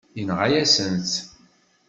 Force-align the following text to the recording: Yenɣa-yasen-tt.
Yenɣa-yasen-tt. 0.17 1.15